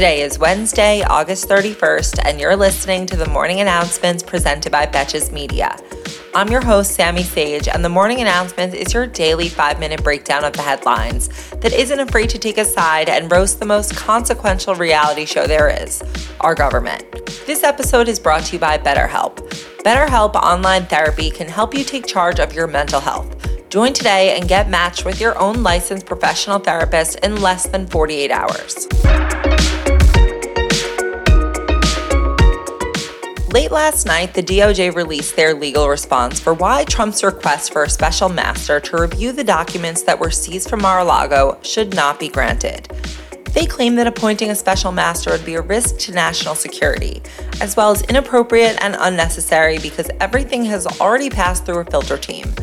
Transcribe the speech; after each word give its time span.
Today 0.00 0.22
is 0.22 0.38
Wednesday, 0.38 1.02
August 1.02 1.46
31st, 1.46 2.20
and 2.24 2.40
you're 2.40 2.56
listening 2.56 3.04
to 3.04 3.16
the 3.16 3.28
morning 3.28 3.60
announcements 3.60 4.22
presented 4.22 4.72
by 4.72 4.86
Betches 4.86 5.30
Media. 5.30 5.76
I'm 6.34 6.48
your 6.48 6.62
host, 6.62 6.94
Sami 6.94 7.22
Sage, 7.22 7.68
and 7.68 7.84
the 7.84 7.90
morning 7.90 8.22
announcements 8.22 8.74
is 8.74 8.94
your 8.94 9.06
daily 9.06 9.50
five 9.50 9.78
minute 9.78 10.02
breakdown 10.02 10.42
of 10.42 10.54
the 10.54 10.62
headlines 10.62 11.28
that 11.50 11.74
isn't 11.74 12.00
afraid 12.00 12.30
to 12.30 12.38
take 12.38 12.56
a 12.56 12.64
side 12.64 13.10
and 13.10 13.30
roast 13.30 13.60
the 13.60 13.66
most 13.66 13.94
consequential 13.94 14.74
reality 14.74 15.26
show 15.26 15.46
there 15.46 15.68
is 15.68 16.02
our 16.40 16.54
government. 16.54 17.04
This 17.44 17.62
episode 17.62 18.08
is 18.08 18.18
brought 18.18 18.44
to 18.44 18.54
you 18.54 18.58
by 18.58 18.78
BetterHelp. 18.78 19.36
BetterHelp 19.84 20.34
Online 20.34 20.86
Therapy 20.86 21.30
can 21.30 21.46
help 21.46 21.74
you 21.74 21.84
take 21.84 22.06
charge 22.06 22.40
of 22.40 22.54
your 22.54 22.66
mental 22.66 23.00
health. 23.00 23.36
Join 23.68 23.92
today 23.92 24.34
and 24.34 24.48
get 24.48 24.70
matched 24.70 25.04
with 25.04 25.20
your 25.20 25.38
own 25.38 25.62
licensed 25.62 26.06
professional 26.06 26.58
therapist 26.58 27.16
in 27.16 27.42
less 27.42 27.66
than 27.66 27.86
48 27.86 28.30
hours. 28.30 28.88
Late 33.52 33.72
last 33.72 34.06
night, 34.06 34.32
the 34.32 34.44
DOJ 34.44 34.94
released 34.94 35.34
their 35.34 35.54
legal 35.54 35.88
response 35.88 36.38
for 36.38 36.54
why 36.54 36.84
Trump's 36.84 37.24
request 37.24 37.72
for 37.72 37.82
a 37.82 37.90
special 37.90 38.28
master 38.28 38.78
to 38.78 38.96
review 38.96 39.32
the 39.32 39.42
documents 39.42 40.02
that 40.02 40.20
were 40.20 40.30
seized 40.30 40.70
from 40.70 40.82
Mar 40.82 41.00
a 41.00 41.04
Lago 41.04 41.58
should 41.62 41.92
not 41.96 42.20
be 42.20 42.28
granted. 42.28 42.86
They 43.52 43.66
claim 43.66 43.96
that 43.96 44.06
appointing 44.06 44.50
a 44.50 44.54
special 44.54 44.92
master 44.92 45.32
would 45.32 45.44
be 45.44 45.56
a 45.56 45.62
risk 45.62 45.98
to 45.98 46.12
national 46.12 46.54
security, 46.54 47.22
as 47.60 47.76
well 47.76 47.90
as 47.90 48.02
inappropriate 48.02 48.78
and 48.80 48.96
unnecessary 49.00 49.80
because 49.80 50.08
everything 50.20 50.64
has 50.66 50.86
already 51.00 51.28
passed 51.28 51.66
through 51.66 51.80
a 51.80 51.84
filter 51.84 52.18
team. 52.18 52.54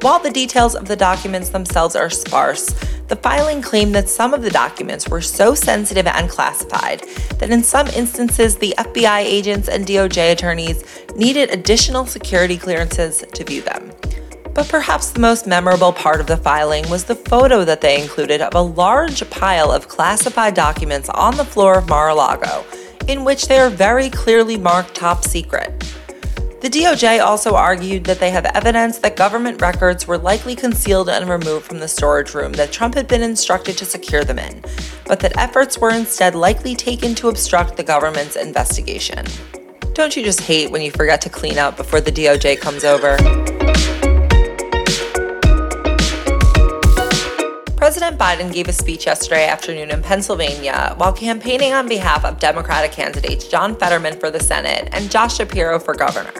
While 0.00 0.20
the 0.20 0.30
details 0.30 0.76
of 0.76 0.86
the 0.86 0.94
documents 0.94 1.48
themselves 1.48 1.96
are 1.96 2.08
sparse, 2.08 2.66
the 3.08 3.16
filing 3.16 3.60
claimed 3.60 3.96
that 3.96 4.08
some 4.08 4.32
of 4.32 4.42
the 4.42 4.50
documents 4.50 5.08
were 5.08 5.20
so 5.20 5.54
sensitive 5.54 6.06
and 6.06 6.30
classified 6.30 7.02
that 7.38 7.50
in 7.50 7.64
some 7.64 7.88
instances 7.88 8.56
the 8.56 8.74
FBI 8.78 9.18
agents 9.18 9.68
and 9.68 9.84
DOJ 9.84 10.30
attorneys 10.30 10.84
needed 11.16 11.50
additional 11.50 12.06
security 12.06 12.56
clearances 12.56 13.24
to 13.34 13.42
view 13.42 13.60
them. 13.62 13.90
But 14.54 14.68
perhaps 14.68 15.10
the 15.10 15.20
most 15.20 15.48
memorable 15.48 15.92
part 15.92 16.20
of 16.20 16.28
the 16.28 16.36
filing 16.36 16.88
was 16.88 17.02
the 17.04 17.16
photo 17.16 17.64
that 17.64 17.80
they 17.80 18.00
included 18.00 18.40
of 18.40 18.54
a 18.54 18.60
large 18.60 19.28
pile 19.30 19.72
of 19.72 19.88
classified 19.88 20.54
documents 20.54 21.08
on 21.08 21.36
the 21.36 21.44
floor 21.44 21.76
of 21.76 21.88
Mar 21.88 22.10
a 22.10 22.14
Lago, 22.14 22.64
in 23.08 23.24
which 23.24 23.48
they 23.48 23.58
are 23.58 23.70
very 23.70 24.10
clearly 24.10 24.56
marked 24.56 24.94
top 24.94 25.24
secret. 25.24 25.87
The 26.60 26.68
DOJ 26.68 27.24
also 27.24 27.54
argued 27.54 28.02
that 28.06 28.18
they 28.18 28.32
have 28.32 28.44
evidence 28.46 28.98
that 28.98 29.14
government 29.14 29.60
records 29.60 30.08
were 30.08 30.18
likely 30.18 30.56
concealed 30.56 31.08
and 31.08 31.30
removed 31.30 31.66
from 31.66 31.78
the 31.78 31.86
storage 31.86 32.34
room 32.34 32.50
that 32.54 32.72
Trump 32.72 32.96
had 32.96 33.06
been 33.06 33.22
instructed 33.22 33.78
to 33.78 33.84
secure 33.84 34.24
them 34.24 34.40
in, 34.40 34.64
but 35.06 35.20
that 35.20 35.38
efforts 35.38 35.78
were 35.78 35.94
instead 35.94 36.34
likely 36.34 36.74
taken 36.74 37.14
to 37.14 37.28
obstruct 37.28 37.76
the 37.76 37.84
government's 37.84 38.34
investigation. 38.34 39.24
Don't 39.92 40.16
you 40.16 40.24
just 40.24 40.40
hate 40.40 40.72
when 40.72 40.82
you 40.82 40.90
forget 40.90 41.20
to 41.20 41.30
clean 41.30 41.58
up 41.58 41.76
before 41.76 42.00
the 42.00 42.10
DOJ 42.10 42.58
comes 42.58 42.82
over? 42.82 43.16
President 47.76 48.18
Biden 48.18 48.52
gave 48.52 48.66
a 48.66 48.72
speech 48.72 49.06
yesterday 49.06 49.46
afternoon 49.46 49.92
in 49.92 50.02
Pennsylvania 50.02 50.94
while 50.96 51.12
campaigning 51.12 51.72
on 51.72 51.88
behalf 51.88 52.24
of 52.24 52.40
Democratic 52.40 52.90
candidates 52.90 53.46
John 53.46 53.76
Fetterman 53.76 54.18
for 54.18 54.32
the 54.32 54.40
Senate 54.40 54.88
and 54.90 55.08
Josh 55.08 55.36
Shapiro 55.36 55.78
for 55.78 55.94
governor. 55.94 56.32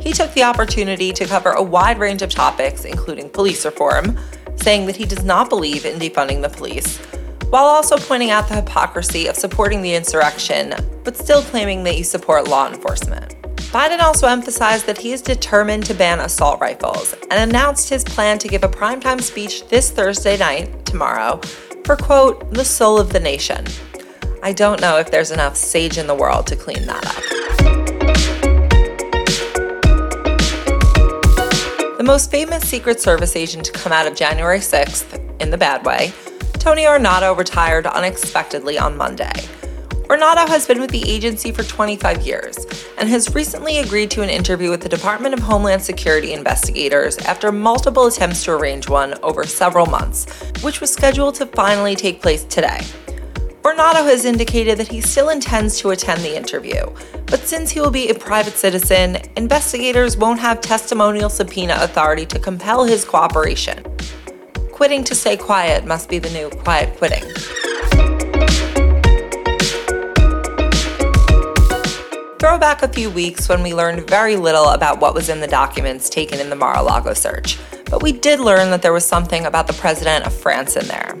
He 0.00 0.12
took 0.12 0.32
the 0.32 0.44
opportunity 0.44 1.12
to 1.12 1.26
cover 1.26 1.50
a 1.50 1.62
wide 1.62 1.98
range 1.98 2.22
of 2.22 2.30
topics, 2.30 2.84
including 2.84 3.28
police 3.28 3.64
reform, 3.64 4.18
saying 4.56 4.86
that 4.86 4.96
he 4.96 5.04
does 5.04 5.24
not 5.24 5.48
believe 5.48 5.84
in 5.84 5.98
defunding 5.98 6.40
the 6.40 6.48
police, 6.48 6.96
while 7.50 7.64
also 7.64 7.98
pointing 7.98 8.30
out 8.30 8.48
the 8.48 8.54
hypocrisy 8.54 9.26
of 9.26 9.36
supporting 9.36 9.82
the 9.82 9.94
insurrection, 9.94 10.74
but 11.04 11.16
still 11.16 11.42
claiming 11.42 11.84
that 11.84 11.98
you 11.98 12.04
support 12.04 12.48
law 12.48 12.66
enforcement. 12.66 13.36
Biden 13.72 14.00
also 14.00 14.26
emphasized 14.26 14.86
that 14.86 14.98
he 14.98 15.12
is 15.12 15.22
determined 15.22 15.84
to 15.86 15.94
ban 15.94 16.18
assault 16.18 16.60
rifles 16.60 17.14
and 17.30 17.50
announced 17.50 17.88
his 17.88 18.02
plan 18.02 18.38
to 18.38 18.48
give 18.48 18.64
a 18.64 18.68
primetime 18.68 19.20
speech 19.20 19.68
this 19.68 19.90
Thursday 19.90 20.36
night, 20.36 20.86
tomorrow, 20.86 21.36
for 21.84 21.96
quote, 21.96 22.52
the 22.52 22.64
soul 22.64 22.98
of 22.98 23.12
the 23.12 23.20
nation. 23.20 23.66
I 24.42 24.52
don't 24.52 24.80
know 24.80 24.98
if 24.98 25.10
there's 25.10 25.30
enough 25.30 25.56
sage 25.56 25.98
in 25.98 26.06
the 26.06 26.14
world 26.14 26.46
to 26.48 26.56
clean 26.56 26.86
that 26.86 27.06
up. 27.06 27.39
The 32.00 32.04
most 32.04 32.30
famous 32.30 32.66
Secret 32.66 32.98
Service 32.98 33.36
agent 33.36 33.66
to 33.66 33.72
come 33.72 33.92
out 33.92 34.06
of 34.06 34.16
January 34.16 34.60
6th, 34.60 35.38
in 35.38 35.50
the 35.50 35.58
bad 35.58 35.84
way, 35.84 36.14
Tony 36.54 36.84
Ornato 36.84 37.36
retired 37.36 37.86
unexpectedly 37.86 38.78
on 38.78 38.96
Monday. 38.96 39.30
Ornato 40.08 40.48
has 40.48 40.66
been 40.66 40.80
with 40.80 40.92
the 40.92 41.06
agency 41.06 41.52
for 41.52 41.62
25 41.62 42.26
years 42.26 42.56
and 42.96 43.06
has 43.10 43.34
recently 43.34 43.80
agreed 43.80 44.10
to 44.12 44.22
an 44.22 44.30
interview 44.30 44.70
with 44.70 44.80
the 44.80 44.88
Department 44.88 45.34
of 45.34 45.40
Homeland 45.40 45.82
Security 45.82 46.32
investigators 46.32 47.18
after 47.18 47.52
multiple 47.52 48.06
attempts 48.06 48.44
to 48.44 48.52
arrange 48.52 48.88
one 48.88 49.12
over 49.22 49.44
several 49.44 49.84
months, 49.84 50.24
which 50.62 50.80
was 50.80 50.90
scheduled 50.90 51.34
to 51.34 51.44
finally 51.44 51.94
take 51.94 52.22
place 52.22 52.44
today. 52.44 52.80
Ornato 53.62 54.02
has 54.06 54.24
indicated 54.24 54.78
that 54.78 54.88
he 54.88 55.02
still 55.02 55.28
intends 55.28 55.78
to 55.78 55.90
attend 55.90 56.22
the 56.22 56.34
interview, 56.34 56.80
but 57.26 57.40
since 57.40 57.70
he 57.70 57.78
will 57.78 57.90
be 57.90 58.08
a 58.08 58.14
private 58.14 58.54
citizen, 58.54 59.18
investigators 59.36 60.16
won't 60.16 60.40
have 60.40 60.62
testimonial 60.62 61.28
subpoena 61.28 61.76
authority 61.80 62.24
to 62.24 62.38
compel 62.38 62.84
his 62.84 63.04
cooperation. 63.04 63.84
Quitting 64.72 65.04
to 65.04 65.14
stay 65.14 65.36
quiet 65.36 65.84
must 65.84 66.08
be 66.08 66.18
the 66.18 66.30
new 66.30 66.48
quiet 66.48 66.96
quitting. 66.96 67.22
Throw 72.38 72.58
back 72.58 72.82
a 72.82 72.88
few 72.88 73.10
weeks 73.10 73.46
when 73.50 73.62
we 73.62 73.74
learned 73.74 74.08
very 74.08 74.36
little 74.36 74.70
about 74.70 75.00
what 75.00 75.12
was 75.12 75.28
in 75.28 75.40
the 75.40 75.46
documents 75.46 76.08
taken 76.08 76.40
in 76.40 76.48
the 76.48 76.56
Mar 76.56 76.78
a 76.78 76.82
Lago 76.82 77.12
search, 77.12 77.58
but 77.90 78.02
we 78.02 78.12
did 78.12 78.40
learn 78.40 78.70
that 78.70 78.80
there 78.80 78.94
was 78.94 79.04
something 79.04 79.44
about 79.44 79.66
the 79.66 79.74
president 79.74 80.24
of 80.24 80.32
France 80.32 80.76
in 80.76 80.86
there. 80.88 81.20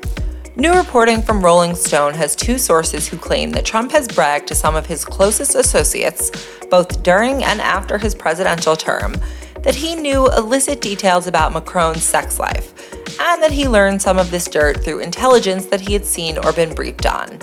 New 0.56 0.74
reporting 0.74 1.22
from 1.22 1.44
Rolling 1.44 1.76
Stone 1.76 2.14
has 2.14 2.34
two 2.34 2.58
sources 2.58 3.08
who 3.08 3.16
claim 3.16 3.52
that 3.52 3.64
Trump 3.64 3.92
has 3.92 4.08
bragged 4.08 4.48
to 4.48 4.54
some 4.54 4.74
of 4.74 4.84
his 4.84 5.04
closest 5.04 5.54
associates, 5.54 6.30
both 6.68 7.04
during 7.04 7.44
and 7.44 7.60
after 7.60 7.98
his 7.98 8.16
presidential 8.16 8.74
term, 8.74 9.14
that 9.62 9.76
he 9.76 9.94
knew 9.94 10.26
illicit 10.32 10.80
details 10.80 11.28
about 11.28 11.52
Macron's 11.52 12.02
sex 12.02 12.40
life, 12.40 12.74
and 13.20 13.40
that 13.40 13.52
he 13.52 13.68
learned 13.68 14.02
some 14.02 14.18
of 14.18 14.32
this 14.32 14.48
dirt 14.48 14.82
through 14.82 14.98
intelligence 14.98 15.66
that 15.66 15.80
he 15.80 15.92
had 15.92 16.04
seen 16.04 16.36
or 16.38 16.52
been 16.52 16.74
briefed 16.74 17.06
on. 17.06 17.38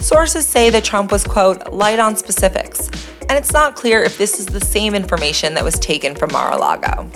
Sources 0.00 0.46
say 0.46 0.68
that 0.68 0.84
Trump 0.84 1.10
was, 1.10 1.24
quote, 1.24 1.72
light 1.72 1.98
on 1.98 2.16
specifics, 2.16 2.90
and 3.28 3.32
it's 3.32 3.54
not 3.54 3.76
clear 3.76 4.02
if 4.02 4.18
this 4.18 4.38
is 4.38 4.44
the 4.44 4.60
same 4.60 4.94
information 4.94 5.54
that 5.54 5.64
was 5.64 5.78
taken 5.78 6.14
from 6.14 6.30
Mar 6.32 6.52
a 6.52 6.58
Lago. 6.58 7.10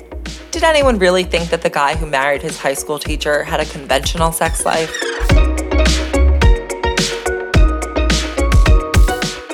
Did 0.56 0.64
anyone 0.64 0.98
really 0.98 1.22
think 1.22 1.50
that 1.50 1.60
the 1.60 1.68
guy 1.68 1.96
who 1.96 2.06
married 2.06 2.40
his 2.40 2.58
high 2.58 2.72
school 2.72 2.98
teacher 2.98 3.44
had 3.44 3.60
a 3.60 3.66
conventional 3.66 4.32
sex 4.32 4.64
life? 4.64 4.90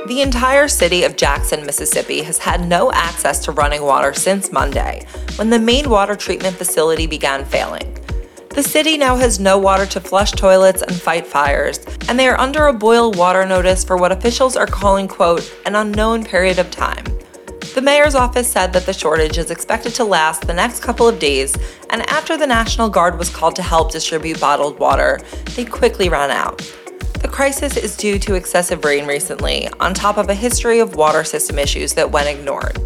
The 0.06 0.20
entire 0.22 0.68
city 0.68 1.02
of 1.02 1.16
Jackson, 1.16 1.66
Mississippi 1.66 2.22
has 2.22 2.38
had 2.38 2.68
no 2.68 2.92
access 2.92 3.44
to 3.46 3.50
running 3.50 3.82
water 3.82 4.14
since 4.14 4.52
Monday, 4.52 5.04
when 5.34 5.50
the 5.50 5.58
main 5.58 5.90
water 5.90 6.14
treatment 6.14 6.54
facility 6.54 7.08
began 7.08 7.44
failing. 7.46 7.98
The 8.50 8.62
city 8.62 8.96
now 8.96 9.16
has 9.16 9.40
no 9.40 9.58
water 9.58 9.86
to 9.86 10.00
flush 10.00 10.30
toilets 10.30 10.82
and 10.82 10.94
fight 10.94 11.26
fires, 11.26 11.80
and 12.06 12.16
they 12.16 12.28
are 12.28 12.38
under 12.38 12.68
a 12.68 12.72
boil 12.72 13.10
water 13.10 13.44
notice 13.44 13.82
for 13.82 13.96
what 13.96 14.12
officials 14.12 14.56
are 14.56 14.68
calling, 14.68 15.08
quote, 15.08 15.52
an 15.66 15.74
unknown 15.74 16.24
period 16.24 16.60
of 16.60 16.70
time. 16.70 17.04
The 17.74 17.80
mayor's 17.80 18.14
office 18.14 18.52
said 18.52 18.74
that 18.74 18.84
the 18.84 18.92
shortage 18.92 19.38
is 19.38 19.50
expected 19.50 19.94
to 19.94 20.04
last 20.04 20.46
the 20.46 20.52
next 20.52 20.80
couple 20.80 21.08
of 21.08 21.18
days, 21.18 21.56
and 21.88 22.02
after 22.10 22.36
the 22.36 22.46
National 22.46 22.90
Guard 22.90 23.18
was 23.18 23.30
called 23.30 23.56
to 23.56 23.62
help 23.62 23.90
distribute 23.90 24.38
bottled 24.38 24.78
water, 24.78 25.18
they 25.56 25.64
quickly 25.64 26.10
ran 26.10 26.30
out. 26.30 26.58
The 27.22 27.28
crisis 27.28 27.78
is 27.78 27.96
due 27.96 28.18
to 28.18 28.34
excessive 28.34 28.84
rain 28.84 29.06
recently, 29.06 29.68
on 29.80 29.94
top 29.94 30.18
of 30.18 30.28
a 30.28 30.34
history 30.34 30.80
of 30.80 30.96
water 30.96 31.24
system 31.24 31.58
issues 31.58 31.94
that 31.94 32.10
went 32.10 32.28
ignored. 32.28 32.78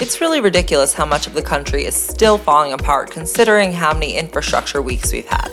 It's 0.00 0.22
really 0.22 0.40
ridiculous 0.40 0.94
how 0.94 1.04
much 1.04 1.26
of 1.26 1.34
the 1.34 1.42
country 1.42 1.84
is 1.84 1.94
still 1.94 2.38
falling 2.38 2.72
apart 2.72 3.10
considering 3.10 3.74
how 3.74 3.92
many 3.92 4.16
infrastructure 4.16 4.80
weeks 4.80 5.12
we've 5.12 5.28
had. 5.28 5.50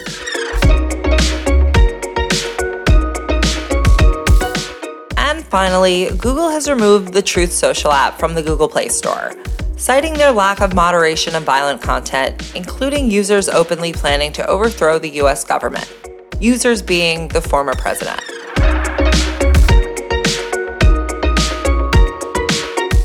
Finally, 5.50 6.10
Google 6.18 6.50
has 6.50 6.70
removed 6.70 7.14
the 7.14 7.22
Truth 7.22 7.52
Social 7.52 7.92
app 7.92 8.20
from 8.20 8.34
the 8.34 8.44
Google 8.44 8.68
Play 8.68 8.90
Store, 8.90 9.34
citing 9.78 10.14
their 10.14 10.32
lack 10.32 10.62
of 10.62 10.74
moderation 10.74 11.36
of 11.36 11.44
violent 11.44 11.82
content, 11.82 12.54
including 12.56 13.10
users 13.10 13.50
openly 13.50 13.94
planning 13.94 14.32
to 14.34 14.48
overthrow 14.48 15.00
the 15.00 15.10
US 15.22 15.44
government 15.44 15.92
users 16.40 16.82
being 16.82 17.28
the 17.30 17.42
former 17.42 17.74
president. 17.76 18.22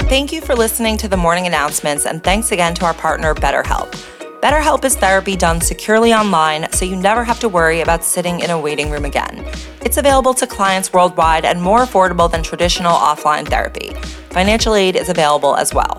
Thank 0.08 0.32
you 0.32 0.42
for 0.42 0.54
listening 0.54 0.98
to 0.98 1.08
the 1.08 1.16
morning 1.16 1.46
announcements, 1.46 2.04
and 2.04 2.22
thanks 2.22 2.52
again 2.52 2.74
to 2.74 2.84
our 2.84 2.92
partner, 2.92 3.34
BetterHelp. 3.34 4.11
BetterHelp 4.42 4.84
is 4.84 4.96
therapy 4.96 5.36
done 5.36 5.60
securely 5.60 6.12
online 6.12 6.66
so 6.72 6.84
you 6.84 6.96
never 6.96 7.22
have 7.22 7.38
to 7.38 7.48
worry 7.48 7.80
about 7.80 8.02
sitting 8.02 8.40
in 8.40 8.50
a 8.50 8.58
waiting 8.58 8.90
room 8.90 9.04
again. 9.04 9.38
It's 9.82 9.98
available 9.98 10.34
to 10.34 10.48
clients 10.48 10.92
worldwide 10.92 11.44
and 11.44 11.62
more 11.62 11.82
affordable 11.84 12.28
than 12.28 12.42
traditional 12.42 12.92
offline 12.92 13.46
therapy. 13.46 13.90
Financial 14.30 14.74
aid 14.74 14.96
is 14.96 15.08
available 15.08 15.54
as 15.54 15.72
well. 15.72 15.96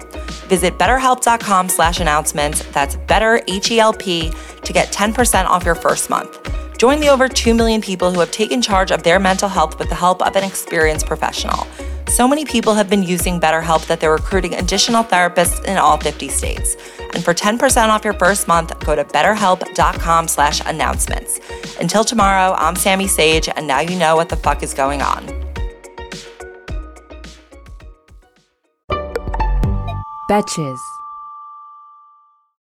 Visit 0.47 0.77
betterhelp.com 0.77 1.69
slash 1.69 2.01
announcements, 2.01 2.65
that's 2.73 2.97
better, 3.07 3.41
H-E-L-P, 3.47 4.33
to 4.61 4.73
get 4.73 4.91
10% 4.91 5.45
off 5.45 5.63
your 5.63 5.75
first 5.75 6.09
month. 6.09 6.37
Join 6.77 6.99
the 6.99 7.07
over 7.07 7.29
2 7.29 7.53
million 7.53 7.79
people 7.79 8.11
who 8.11 8.19
have 8.19 8.31
taken 8.31 8.61
charge 8.61 8.91
of 8.91 9.03
their 9.03 9.19
mental 9.19 9.47
health 9.47 9.79
with 9.79 9.87
the 9.87 9.95
help 9.95 10.21
of 10.21 10.35
an 10.35 10.43
experienced 10.43 11.05
professional. 11.05 11.65
So 12.13 12.27
many 12.27 12.45
people 12.45 12.75
have 12.75 12.91
been 12.91 13.01
using 13.01 13.41
BetterHelp 13.41 13.87
that 13.87 13.99
they're 13.99 14.13
recruiting 14.13 14.53
additional 14.53 15.03
therapists 15.03 15.65
in 15.65 15.79
all 15.79 15.97
50 15.97 16.29
states. 16.29 16.75
And 16.99 17.23
for 17.23 17.33
10% 17.33 17.87
off 17.87 18.03
your 18.03 18.13
first 18.13 18.47
month, 18.47 18.71
go 18.85 18.95
to 18.95 19.03
betterhelp.com 19.03 20.27
slash 20.27 20.61
announcements. 20.63 21.39
Until 21.79 22.03
tomorrow, 22.03 22.53
I'm 22.53 22.75
Sami 22.75 23.07
Sage, 23.07 23.49
and 23.55 23.65
now 23.65 23.79
you 23.79 23.97
know 23.97 24.15
what 24.15 24.29
the 24.29 24.35
fuck 24.35 24.61
is 24.61 24.75
going 24.75 25.01
on. 25.01 25.25
Betches. 30.29 30.92